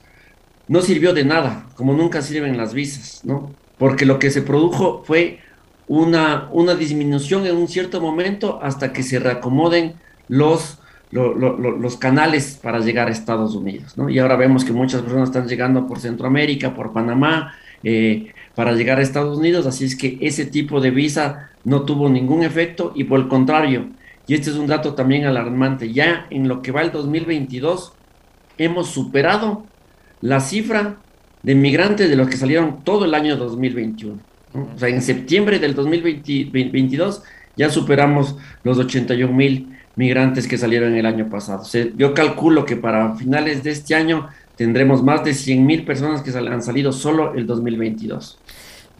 no 0.68 0.80
sirvió 0.80 1.12
de 1.12 1.24
nada, 1.24 1.66
como 1.74 1.92
nunca 1.92 2.22
sirven 2.22 2.56
las 2.56 2.72
visas, 2.72 3.22
¿no? 3.24 3.52
Porque 3.78 4.06
lo 4.06 4.20
que 4.20 4.30
se 4.30 4.42
produjo 4.42 5.02
fue 5.04 5.40
una, 5.88 6.48
una 6.52 6.76
disminución 6.76 7.46
en 7.46 7.56
un 7.56 7.66
cierto 7.66 8.00
momento 8.00 8.60
hasta 8.62 8.92
que 8.92 9.02
se 9.02 9.18
reacomoden 9.18 9.94
los, 10.28 10.78
los 11.10 11.96
canales 11.96 12.60
para 12.62 12.78
llegar 12.78 13.08
a 13.08 13.10
Estados 13.10 13.56
Unidos, 13.56 13.98
¿no? 13.98 14.08
Y 14.08 14.20
ahora 14.20 14.36
vemos 14.36 14.64
que 14.64 14.72
muchas 14.72 15.02
personas 15.02 15.30
están 15.30 15.48
llegando 15.48 15.84
por 15.88 15.98
Centroamérica, 15.98 16.72
por 16.72 16.92
Panamá, 16.92 17.56
eh, 17.82 18.32
para 18.54 18.72
llegar 18.72 18.98
a 18.98 19.02
Estados 19.02 19.38
Unidos, 19.38 19.66
así 19.66 19.84
es 19.84 19.96
que 19.96 20.18
ese 20.20 20.46
tipo 20.46 20.80
de 20.80 20.90
visa 20.90 21.50
no 21.64 21.82
tuvo 21.82 22.08
ningún 22.08 22.42
efecto 22.42 22.92
y 22.94 23.04
por 23.04 23.20
el 23.20 23.28
contrario, 23.28 23.86
y 24.26 24.34
este 24.34 24.50
es 24.50 24.56
un 24.56 24.66
dato 24.66 24.94
también 24.94 25.24
alarmante, 25.24 25.92
ya 25.92 26.26
en 26.30 26.48
lo 26.48 26.62
que 26.62 26.72
va 26.72 26.82
el 26.82 26.92
2022 26.92 27.92
hemos 28.58 28.88
superado 28.88 29.64
la 30.20 30.40
cifra 30.40 30.96
de 31.42 31.54
migrantes 31.54 32.08
de 32.08 32.16
los 32.16 32.28
que 32.28 32.36
salieron 32.36 32.84
todo 32.84 33.04
el 33.04 33.14
año 33.14 33.36
2021. 33.36 34.18
O 34.54 34.78
sea, 34.78 34.88
en 34.88 35.02
septiembre 35.02 35.58
del 35.58 35.74
2022 35.74 37.22
ya 37.56 37.70
superamos 37.70 38.36
los 38.62 38.78
81 38.78 39.32
mil 39.32 39.68
migrantes 39.96 40.46
que 40.46 40.56
salieron 40.56 40.94
el 40.94 41.06
año 41.06 41.28
pasado. 41.28 41.64
yo 41.96 42.14
calculo 42.14 42.64
que 42.64 42.76
para 42.76 43.14
finales 43.16 43.62
de 43.62 43.70
este 43.72 43.94
año 43.94 44.28
tendremos 44.56 45.02
más 45.02 45.24
de 45.24 45.34
100 45.34 45.66
mil 45.66 45.84
personas 45.84 46.22
que 46.22 46.30
han 46.36 46.62
salido 46.62 46.92
solo 46.92 47.34
el 47.34 47.46
2022. 47.46 48.38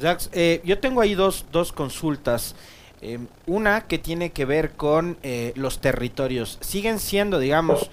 Jax, 0.01 0.31
eh, 0.33 0.61
yo 0.65 0.79
tengo 0.79 1.01
ahí 1.01 1.15
dos, 1.15 1.47
dos 1.53 1.73
consultas. 1.73 2.55
Eh, 3.01 3.19
una 3.47 3.83
que 3.83 3.99
tiene 3.99 4.31
que 4.31 4.45
ver 4.45 4.73
con 4.73 5.17
eh, 5.23 5.53
los 5.57 5.81
territorios. 5.81 6.59
Siguen 6.61 6.99
siendo, 6.99 7.39
digamos, 7.39 7.91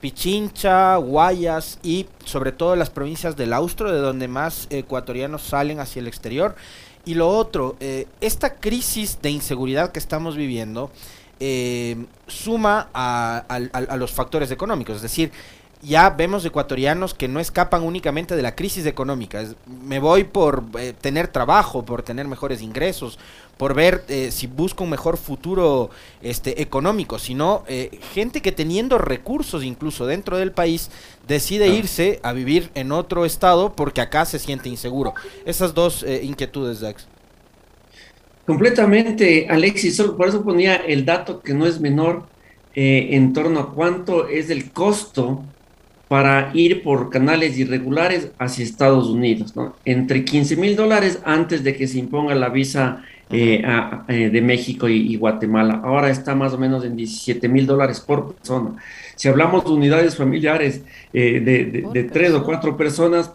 Pichincha, 0.00 0.96
Guayas 0.96 1.78
y 1.82 2.06
sobre 2.24 2.52
todo 2.52 2.76
las 2.76 2.90
provincias 2.90 3.36
del 3.36 3.52
Austro, 3.52 3.92
de 3.92 3.98
donde 3.98 4.28
más 4.28 4.66
ecuatorianos 4.70 5.42
salen 5.42 5.80
hacia 5.80 6.00
el 6.00 6.08
exterior. 6.08 6.56
Y 7.04 7.14
lo 7.14 7.28
otro, 7.28 7.76
esta 8.20 8.56
crisis 8.56 9.22
de 9.22 9.30
inseguridad 9.30 9.92
que 9.92 9.98
estamos 9.98 10.36
viviendo 10.36 10.90
suma 12.26 12.90
a, 12.92 13.38
a 13.48 13.96
los 13.96 14.12
factores 14.12 14.50
económicos. 14.50 14.96
Es 14.96 15.02
decir, 15.02 15.32
ya 15.82 16.10
vemos 16.10 16.44
ecuatorianos 16.44 17.14
que 17.14 17.28
no 17.28 17.38
escapan 17.38 17.82
únicamente 17.82 18.34
de 18.34 18.42
la 18.42 18.54
crisis 18.54 18.86
económica. 18.86 19.44
me 19.66 19.98
voy 19.98 20.24
por 20.24 20.64
eh, 20.78 20.92
tener 21.00 21.28
trabajo, 21.28 21.84
por 21.84 22.02
tener 22.02 22.26
mejores 22.26 22.62
ingresos, 22.62 23.18
por 23.56 23.74
ver 23.74 24.04
eh, 24.08 24.30
si 24.32 24.46
busco 24.46 24.84
un 24.84 24.90
mejor 24.90 25.16
futuro 25.16 25.90
este, 26.20 26.62
económico, 26.62 27.18
sino 27.18 27.64
eh, 27.68 28.00
gente 28.12 28.42
que 28.42 28.52
teniendo 28.52 28.98
recursos 28.98 29.62
incluso 29.62 30.06
dentro 30.06 30.36
del 30.36 30.52
país 30.52 30.90
decide 31.26 31.68
irse 31.68 32.18
a 32.22 32.32
vivir 32.32 32.70
en 32.74 32.90
otro 32.90 33.24
estado 33.24 33.74
porque 33.74 34.00
acá 34.00 34.24
se 34.24 34.38
siente 34.38 34.68
inseguro. 34.68 35.14
Esas 35.44 35.74
dos 35.74 36.04
inquietudes, 36.22 36.80
Dax. 36.80 37.06
Completamente, 38.46 39.46
Alexis, 39.48 40.00
por 40.00 40.28
eso 40.28 40.42
ponía 40.42 40.76
el 40.76 41.04
dato 41.04 41.40
que 41.40 41.52
no 41.52 41.66
es 41.66 41.80
menor 41.80 42.26
en 42.74 43.32
torno 43.32 43.60
a 43.60 43.74
cuánto 43.74 44.28
es 44.28 44.50
el 44.50 44.70
costo 44.70 45.44
para 46.08 46.50
ir 46.54 46.82
por 46.82 47.10
canales 47.10 47.58
irregulares 47.58 48.30
hacia 48.38 48.64
Estados 48.64 49.08
Unidos, 49.08 49.54
¿no? 49.54 49.76
Entre 49.84 50.24
15 50.24 50.56
mil 50.56 50.74
dólares 50.74 51.20
antes 51.24 51.62
de 51.62 51.76
que 51.76 51.86
se 51.86 51.98
imponga 51.98 52.34
la 52.34 52.48
visa 52.48 53.04
eh, 53.30 53.62
eh, 54.08 54.30
de 54.30 54.40
México 54.40 54.88
y, 54.88 55.14
Guatemala. 55.16 55.82
Ahora 55.84 56.08
está 56.08 56.34
más 56.34 56.54
o 56.54 56.58
menos 56.58 56.82
en 56.86 56.96
17 56.96 57.46
mil 57.46 57.66
dólares 57.66 58.00
por 58.00 58.32
persona. 58.34 58.70
Si 59.16 59.28
hablamos 59.28 59.64
de 59.64 59.70
unidades 59.70 60.16
familiares 60.16 60.82
eh, 61.12 61.40
de, 61.92 62.04
tres 62.04 62.32
o 62.32 62.42
cuatro 62.42 62.74
personas, 62.78 63.30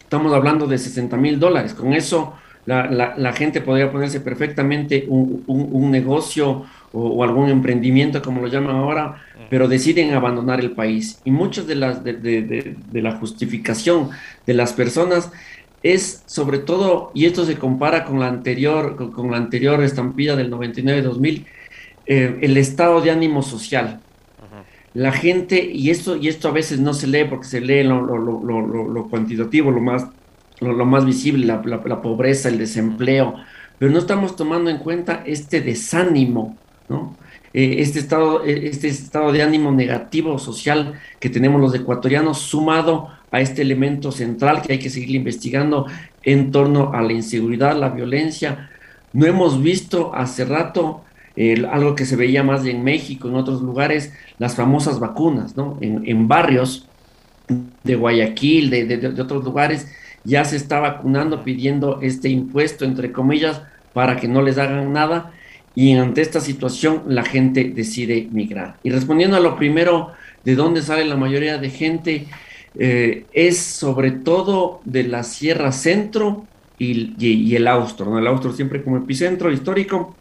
estamos 0.00 0.32
hablando 0.32 0.68
de 0.68 0.78
60 0.78 1.16
mil 1.16 1.40
dólares. 1.40 1.74
Con 1.74 1.92
eso 1.92 2.34
la, 2.66 3.32
gente 3.36 3.60
podría 3.60 3.90
ponerse 3.90 4.20
perfectamente 4.20 5.06
un, 5.08 5.90
negocio 5.90 6.64
o, 6.92 7.22
algún 7.24 7.48
emprendimiento, 7.48 8.22
como 8.22 8.40
lo 8.40 8.48
llaman 8.48 8.76
ahora, 8.76 9.22
pero 9.50 9.68
deciden 9.68 10.14
abandonar 10.14 10.60
el 10.60 10.72
país. 10.72 11.20
Y 11.24 11.30
muchas 11.30 11.66
de 11.66 11.74
las 11.74 12.04
de, 12.04 12.76
la 12.92 13.12
justificación 13.12 14.10
de 14.46 14.54
las 14.54 14.72
personas 14.72 15.30
es 15.82 16.22
sobre 16.26 16.58
todo, 16.58 17.10
y 17.14 17.26
esto 17.26 17.44
se 17.44 17.56
compara 17.56 18.04
con 18.04 18.20
la 18.20 18.28
anterior, 18.28 19.12
con, 19.12 19.30
la 19.30 19.36
anterior 19.36 19.82
estampida 19.82 20.36
del 20.36 20.50
99-2000, 20.50 21.44
eh, 22.06 22.38
el 22.42 22.56
estado 22.56 23.00
de 23.00 23.10
ánimo 23.10 23.42
social. 23.42 24.00
La 24.94 25.10
gente, 25.10 25.64
y 25.72 25.88
esto, 25.88 26.16
y 26.16 26.28
esto 26.28 26.48
a 26.48 26.52
veces 26.52 26.78
no 26.78 26.92
se 26.92 27.06
lee 27.06 27.24
porque 27.24 27.46
se 27.46 27.62
lee 27.62 27.82
lo, 27.82 28.02
lo 28.02 29.08
cuantitativo, 29.08 29.70
lo 29.70 29.80
más 29.80 30.04
lo, 30.62 30.86
más 30.86 31.04
visible, 31.04 31.46
la, 31.46 32.02
pobreza, 32.02 32.48
el 32.48 32.58
desempleo, 32.58 33.34
pero 33.78 33.90
no 33.90 33.98
estamos 33.98 34.36
tomando 34.36 34.70
en 34.70 34.78
cuenta 34.78 35.22
este 35.26 35.60
desánimo, 35.60 36.56
¿no? 36.88 37.16
Eh, 37.54 37.76
este, 37.78 37.98
estado, 37.98 38.44
eh, 38.44 38.68
este 38.68 38.88
estado 38.88 39.30
de 39.30 39.42
ánimo 39.42 39.70
negativo 39.72 40.38
social 40.38 40.94
que 41.20 41.28
tenemos 41.28 41.60
los 41.60 41.74
ecuatorianos, 41.74 42.38
sumado 42.38 43.08
a 43.30 43.40
este 43.40 43.62
elemento 43.62 44.10
central 44.10 44.62
que 44.62 44.74
hay 44.74 44.78
que 44.78 44.90
seguir 44.90 45.16
investigando 45.16 45.86
en 46.22 46.50
torno 46.50 46.92
a 46.92 47.02
la 47.02 47.12
inseguridad, 47.12 47.76
la 47.76 47.90
violencia. 47.90 48.70
No 49.12 49.26
hemos 49.26 49.62
visto 49.62 50.14
hace 50.14 50.44
rato 50.44 51.04
algo 51.70 51.94
que 51.94 52.04
se 52.04 52.16
veía 52.16 52.42
más 52.42 52.64
en 52.66 52.84
México, 52.84 53.28
en 53.28 53.36
otros 53.36 53.62
lugares, 53.62 54.12
las 54.38 54.54
famosas 54.54 55.00
vacunas, 55.00 55.56
¿no? 55.56 55.78
En, 55.80 56.28
barrios 56.28 56.88
de 57.84 57.94
Guayaquil, 57.96 58.68
de, 58.68 58.84
de 58.84 59.22
otros 59.22 59.42
lugares, 59.42 59.88
ya 60.24 60.44
se 60.44 60.56
está 60.56 60.78
vacunando 60.80 61.42
pidiendo 61.42 62.00
este 62.02 62.28
impuesto, 62.28 62.84
entre 62.84 63.12
comillas, 63.12 63.62
para 63.92 64.16
que 64.16 64.28
no 64.28 64.42
les 64.42 64.58
hagan 64.58 64.92
nada. 64.92 65.32
Y 65.74 65.92
ante 65.94 66.20
esta 66.20 66.40
situación 66.40 67.04
la 67.08 67.24
gente 67.24 67.64
decide 67.64 68.28
migrar. 68.30 68.76
Y 68.82 68.90
respondiendo 68.90 69.36
a 69.36 69.40
lo 69.40 69.56
primero, 69.56 70.12
¿de 70.44 70.54
dónde 70.54 70.82
sale 70.82 71.04
la 71.04 71.16
mayoría 71.16 71.58
de 71.58 71.70
gente? 71.70 72.26
Eh, 72.78 73.26
es 73.32 73.58
sobre 73.58 74.10
todo 74.10 74.80
de 74.84 75.04
la 75.04 75.22
Sierra 75.22 75.72
Centro 75.72 76.46
y, 76.78 77.54
el 77.54 77.68
Austro, 77.68 78.10
¿no? 78.10 78.18
El 78.18 78.26
Austro 78.26 78.52
siempre 78.52 78.82
como 78.82 78.96
epicentro 78.96 79.52
histórico, 79.52 80.16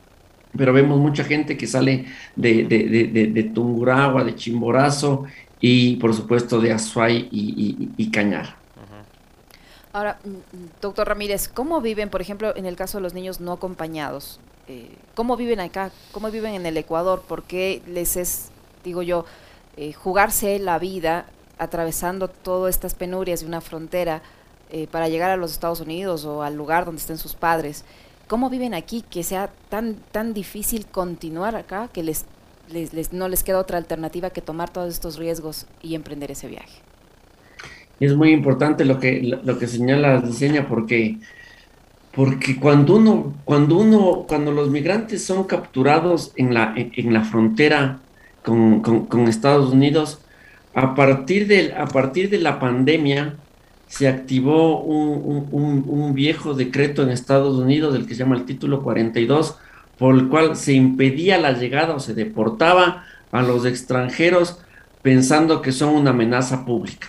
pero 0.55 0.73
vemos 0.73 0.99
mucha 0.99 1.23
gente 1.23 1.57
que 1.57 1.65
sale 1.65 2.05
de, 2.35 2.65
de, 2.65 3.27
de, 3.27 3.43
Tunguragua, 3.43 4.23
de 4.23 4.35
Chimborazo 4.35 5.23
y 5.59 5.95
por 5.95 6.13
supuesto 6.13 6.61
de 6.61 6.71
Azuay 6.71 7.29
y 7.31 8.11
Cañar. 8.11 8.61
Ahora, 9.93 10.19
mm, 10.23 10.29
mm, 10.29 10.69
doctor 10.81 11.07
Ramírez, 11.07 11.47
¿cómo 11.47 11.81
viven, 11.81 12.09
por 12.09 12.21
ejemplo, 12.21 12.55
en 12.55 12.65
el 12.65 12.75
caso 12.75 12.97
de 12.97 13.03
los 13.03 13.13
niños 13.13 13.41
no 13.41 13.51
acompañados? 13.51 14.39
Eh, 14.71 14.87
¿Cómo 15.15 15.35
viven 15.35 15.59
acá? 15.59 15.91
¿Cómo 16.13 16.31
viven 16.31 16.53
en 16.53 16.65
el 16.65 16.77
Ecuador? 16.77 17.23
¿Por 17.27 17.43
qué 17.43 17.81
les 17.87 18.15
es, 18.15 18.51
digo 18.85 19.01
yo, 19.01 19.25
eh, 19.75 19.91
jugarse 19.91 20.59
la 20.59 20.79
vida 20.79 21.25
atravesando 21.57 22.29
todas 22.29 22.73
estas 22.73 22.95
penurias 22.95 23.41
de 23.41 23.47
una 23.47 23.59
frontera 23.59 24.21
eh, 24.69 24.87
para 24.89 25.09
llegar 25.09 25.29
a 25.29 25.35
los 25.35 25.51
Estados 25.51 25.81
Unidos 25.81 26.23
o 26.23 26.41
al 26.41 26.55
lugar 26.55 26.85
donde 26.85 27.01
estén 27.01 27.17
sus 27.17 27.35
padres? 27.35 27.83
¿Cómo 28.29 28.49
viven 28.49 28.73
aquí 28.73 29.01
que 29.01 29.23
sea 29.23 29.49
tan, 29.67 29.95
tan 30.13 30.33
difícil 30.33 30.85
continuar 30.85 31.57
acá 31.57 31.89
que 31.91 32.01
les, 32.01 32.23
les, 32.69 33.11
no 33.11 33.27
les 33.27 33.43
queda 33.43 33.59
otra 33.59 33.77
alternativa 33.77 34.29
que 34.29 34.41
tomar 34.41 34.69
todos 34.69 34.93
estos 34.93 35.17
riesgos 35.17 35.65
y 35.81 35.95
emprender 35.95 36.31
ese 36.31 36.47
viaje? 36.47 36.79
es 37.99 38.15
muy 38.15 38.31
importante 38.31 38.83
lo 38.83 38.99
que, 38.99 39.21
lo 39.21 39.59
que 39.59 39.67
señala 39.67 40.21
Diseña 40.21 40.67
porque, 40.67 41.17
porque 42.13 42.59
cuando 42.59 42.95
uno, 42.95 43.33
cuando 43.45 43.77
uno, 43.77 44.25
cuando 44.27 44.51
los 44.51 44.69
migrantes 44.69 45.23
son 45.23 45.45
capturados 45.45 46.33
en 46.35 46.53
la, 46.53 46.73
en, 46.75 47.13
la 47.13 47.23
frontera 47.23 47.99
con, 48.43 49.27
Estados 49.27 49.71
Unidos, 49.71 50.19
a 50.73 50.93
partir, 50.95 51.47
de, 51.47 51.73
a 51.73 51.85
partir 51.85 52.29
de 52.29 52.39
la 52.39 52.59
pandemia 52.59 53.35
se 53.87 54.07
activó 54.07 54.81
un, 54.81 55.47
un, 55.51 56.13
viejo 56.13 56.53
decreto 56.53 57.03
en 57.03 57.09
Estados 57.09 57.57
Unidos, 57.57 57.93
del 57.93 58.05
que 58.05 58.13
se 58.13 58.19
llama 58.19 58.37
el 58.37 58.45
título 58.45 58.83
42, 58.83 59.57
por 59.97 60.15
el 60.15 60.29
cual 60.29 60.55
se 60.55 60.73
impedía 60.73 61.37
la 61.37 61.51
llegada 61.51 61.93
o 61.93 61.99
se 61.99 62.13
deportaba 62.13 63.03
a 63.31 63.41
los 63.41 63.65
extranjeros 63.65 64.59
pensando 65.01 65.61
que 65.61 65.71
son 65.71 65.95
una 65.95 66.11
amenaza 66.11 66.65
pública. 66.65 67.07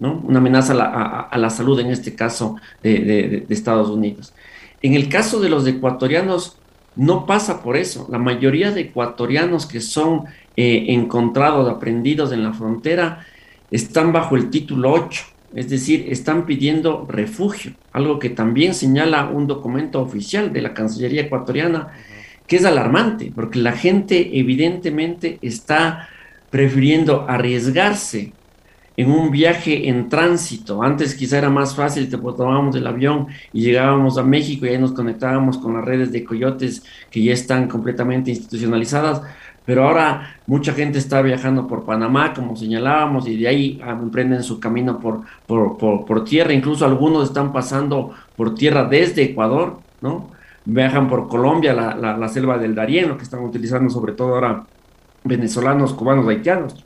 Una 0.00 0.38
amenaza 0.38 0.72
a 0.72 1.38
la, 1.38 1.50
salud, 1.50 1.78
en 1.78 1.92
este 1.92 2.16
caso, 2.16 2.56
de, 2.82 3.46
Estados 3.48 3.88
Unidos. 3.88 4.34
En 4.82 4.94
el 4.94 5.08
caso 5.08 5.40
de 5.40 5.48
los 5.48 5.66
ecuatorianos, 5.66 6.58
no 6.96 7.24
pasa 7.24 7.62
por 7.62 7.76
eso. 7.76 8.06
La 8.10 8.18
mayoría 8.18 8.70
de 8.70 8.82
ecuatorianos 8.82 9.66
que 9.66 9.80
son 9.80 10.24
eh, 10.56 10.86
encontrados, 10.88 11.68
aprendidos 11.68 12.32
en 12.32 12.42
la 12.42 12.52
frontera, 12.52 13.24
están 13.70 14.12
bajo 14.12 14.36
el 14.36 14.50
título 14.50 14.92
8, 14.92 15.24
es 15.54 15.70
decir, 15.70 16.06
están 16.08 16.44
pidiendo 16.44 17.06
refugio, 17.08 17.72
algo 17.92 18.18
que 18.18 18.28
también 18.28 18.74
señala 18.74 19.30
un 19.30 19.46
documento 19.46 20.00
oficial 20.00 20.52
de 20.52 20.60
la 20.60 20.74
Cancillería 20.74 21.22
ecuatoriana, 21.22 21.88
que 22.46 22.56
es 22.56 22.64
alarmante, 22.66 23.32
porque 23.34 23.60
la 23.60 23.72
gente 23.72 24.38
evidentemente 24.38 25.38
está 25.40 26.08
prefiriendo 26.50 27.24
arriesgarse 27.28 28.34
en 28.96 29.10
un 29.10 29.30
viaje 29.30 29.88
en 29.88 30.08
tránsito. 30.08 30.82
Antes 30.82 31.14
quizá 31.14 31.38
era 31.38 31.50
más 31.50 31.74
fácil, 31.74 32.08
te 32.08 32.18
tomábamos 32.18 32.76
el 32.76 32.86
avión 32.86 33.26
y 33.52 33.62
llegábamos 33.62 34.18
a 34.18 34.22
México 34.22 34.66
y 34.66 34.70
ahí 34.70 34.78
nos 34.78 34.92
conectábamos 34.92 35.58
con 35.58 35.74
las 35.74 35.84
redes 35.84 36.12
de 36.12 36.24
coyotes 36.24 36.84
que 37.10 37.22
ya 37.22 37.32
están 37.32 37.68
completamente 37.68 38.30
institucionalizadas, 38.30 39.22
pero 39.64 39.86
ahora 39.86 40.36
mucha 40.46 40.72
gente 40.72 40.98
está 40.98 41.22
viajando 41.22 41.66
por 41.68 41.84
Panamá, 41.84 42.34
como 42.34 42.56
señalábamos, 42.56 43.28
y 43.28 43.36
de 43.36 43.48
ahí 43.48 43.80
ah, 43.84 43.90
emprenden 43.90 44.42
su 44.42 44.58
camino 44.58 44.98
por, 44.98 45.22
por, 45.46 46.24
tierra, 46.24 46.52
incluso 46.52 46.84
algunos 46.84 47.28
están 47.28 47.52
pasando 47.52 48.12
por 48.36 48.54
tierra 48.54 48.84
desde 48.84 49.22
Ecuador, 49.22 49.78
¿no? 50.00 50.30
Viajan 50.64 51.08
por 51.08 51.28
Colombia, 51.28 51.72
la, 51.72 52.16
la, 52.16 52.28
selva 52.28 52.56
del 52.56 52.74
Darién, 52.74 53.08
lo 53.08 53.16
que 53.16 53.24
están 53.24 53.42
utilizando 53.42 53.90
sobre 53.90 54.12
todo 54.12 54.34
ahora 54.34 54.64
venezolanos, 55.24 55.92
cubanos, 55.92 56.26
haitianos. 56.28 56.84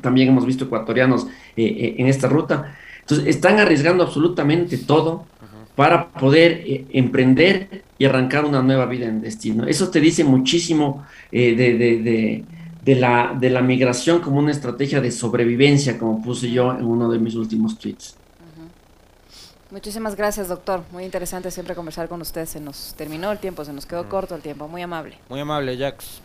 También 0.00 0.28
hemos 0.28 0.46
visto 0.46 0.64
ecuatorianos 0.64 1.26
eh, 1.56 1.64
eh, 1.64 1.94
en 1.98 2.06
esta 2.06 2.28
ruta. 2.28 2.76
Entonces, 3.00 3.26
están 3.26 3.58
arriesgando 3.58 4.04
absolutamente 4.04 4.78
todo 4.78 5.26
para 5.74 6.08
poder 6.08 6.62
eh, 6.64 6.86
emprender 6.92 7.82
y 7.98 8.04
arrancar 8.04 8.44
una 8.44 8.62
nueva 8.62 8.86
vida 8.86 9.06
en 9.06 9.20
destino. 9.20 9.66
Eso 9.66 9.90
te 9.90 10.00
dice 10.00 10.24
muchísimo 10.24 11.04
de, 11.30 11.54
de, 11.54 12.44
de, 12.82 12.94
la, 12.96 13.36
de 13.38 13.50
la 13.50 13.62
migración 13.62 14.20
como 14.20 14.38
una 14.38 14.50
estrategia 14.50 15.00
de 15.00 15.10
sobrevivencia, 15.10 15.98
como 15.98 16.22
puse 16.22 16.50
yo 16.50 16.72
en 16.72 16.84
uno 16.84 17.10
de 17.10 17.18
mis 17.18 17.34
últimos 17.34 17.78
tweets. 17.78 18.16
Muchísimas 19.70 20.16
gracias, 20.16 20.48
doctor. 20.48 20.82
Muy 20.90 21.04
interesante 21.04 21.50
siempre 21.50 21.76
conversar 21.76 22.08
con 22.08 22.20
usted. 22.20 22.44
Se 22.46 22.58
nos 22.58 22.94
terminó 22.96 23.30
el 23.30 23.38
tiempo, 23.38 23.64
se 23.64 23.72
nos 23.72 23.86
quedó 23.86 24.08
corto 24.08 24.34
el 24.34 24.42
tiempo. 24.42 24.66
Muy 24.66 24.82
amable. 24.82 25.18
Muy 25.28 25.38
amable, 25.38 25.76
Jax. 25.78 26.20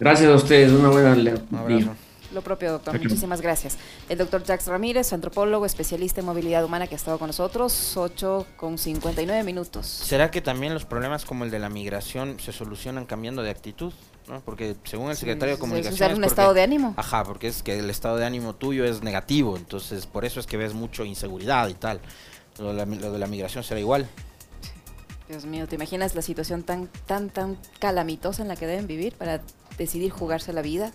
Gracias 0.00 0.28
a 0.28 0.34
ustedes. 0.34 0.72
Una 0.72 0.88
buena 0.88 1.12
un 1.12 2.09
Lo 2.32 2.42
propio, 2.42 2.72
doctor. 2.72 3.00
Muchísimas 3.00 3.40
gracias. 3.40 3.76
El 4.08 4.18
doctor 4.18 4.44
Jax 4.44 4.66
Ramírez, 4.68 5.12
antropólogo, 5.12 5.66
especialista 5.66 6.20
en 6.20 6.26
movilidad 6.26 6.64
humana 6.64 6.86
que 6.86 6.94
ha 6.94 6.96
estado 6.96 7.18
con 7.18 7.28
nosotros, 7.28 7.96
8 7.96 8.46
con 8.56 8.78
59 8.78 9.42
minutos. 9.42 9.86
¿Será 9.86 10.30
que 10.30 10.40
también 10.40 10.72
los 10.72 10.84
problemas 10.84 11.24
como 11.24 11.44
el 11.44 11.50
de 11.50 11.58
la 11.58 11.68
migración 11.68 12.38
se 12.38 12.52
solucionan 12.52 13.06
cambiando 13.06 13.42
de 13.42 13.50
actitud? 13.50 13.92
¿no? 14.28 14.40
Porque 14.42 14.76
según 14.84 15.10
el 15.10 15.16
secretario 15.16 15.56
de 15.56 15.60
Comunicación... 15.60 16.12
¿Es 16.12 16.16
un 16.16 16.24
estado 16.24 16.54
de 16.54 16.62
ánimo? 16.62 16.94
Ajá, 16.96 17.24
porque 17.24 17.48
es 17.48 17.62
que 17.62 17.78
el 17.78 17.90
estado 17.90 18.16
de 18.16 18.24
ánimo 18.24 18.54
tuyo 18.54 18.84
es 18.84 19.02
negativo, 19.02 19.56
entonces 19.56 20.06
por 20.06 20.24
eso 20.24 20.40
es 20.40 20.46
que 20.46 20.56
ves 20.56 20.72
mucho 20.72 21.04
inseguridad 21.04 21.68
y 21.68 21.74
tal. 21.74 22.00
Lo 22.58 22.72
de 22.72 23.18
la, 23.18 23.26
migración 23.26 23.64
será 23.64 23.80
igual. 23.80 24.06
Dios 25.28 25.46
mío, 25.46 25.66
¿te 25.66 25.76
imaginas 25.76 26.14
la 26.14 26.22
situación 26.22 26.62
tan, 26.62 26.88
tan, 27.06 27.30
tan 27.30 27.56
calamitosa 27.78 28.42
en 28.42 28.48
la 28.48 28.56
que 28.56 28.66
deben 28.66 28.86
vivir 28.86 29.14
para 29.14 29.40
decidir 29.78 30.10
jugarse 30.10 30.52
la 30.52 30.62
vida? 30.62 30.92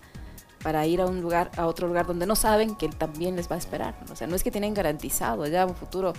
Para 0.65 0.83
ir 0.87 0.99
a 0.99 1.05
un 1.05 1.21
lugar, 1.21 1.51
a 1.57 1.67
otro 1.67 1.87
lugar 1.87 2.07
donde 2.07 2.25
no 2.25 2.35
saben 2.35 2.73
que 2.73 2.89
también 2.89 3.35
les 3.35 3.47
va 3.51 3.53
a 3.53 3.59
esperar. 3.59 3.93
O 4.11 4.15
sea, 4.15 4.25
no 4.25 4.35
es 4.35 4.41
que 4.41 4.49
tienen 4.49 4.73
garantizado 4.73 5.45
ya 5.45 5.63
un 5.63 5.75
futuro 5.75 6.11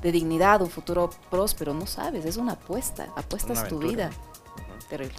de 0.00 0.10
dignidad, 0.10 0.62
un 0.62 0.70
futuro 0.70 1.10
próspero, 1.30 1.74
no 1.74 1.86
sabes, 1.86 2.24
es 2.24 2.38
una 2.38 2.52
apuesta, 2.52 3.08
apuestas 3.14 3.68
tu 3.68 3.78
vida. 3.78 4.08
Terrible. 4.88 5.14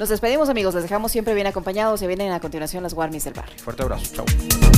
Nos 0.00 0.08
despedimos 0.08 0.48
amigos, 0.48 0.74
les 0.74 0.82
dejamos 0.82 1.12
siempre 1.12 1.32
bien 1.32 1.46
acompañados 1.46 2.02
y 2.02 2.08
vienen 2.08 2.32
a 2.32 2.40
continuación 2.40 2.82
las 2.82 2.92
Warmis 2.92 3.22
del 3.22 3.34
barrio. 3.34 3.56
Fuerte 3.58 3.84
abrazo, 3.84 4.16
chao. 4.16 4.69